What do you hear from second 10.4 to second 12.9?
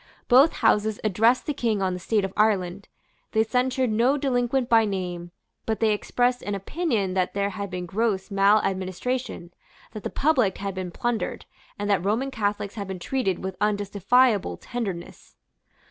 had been plundered, and that Roman Catholics had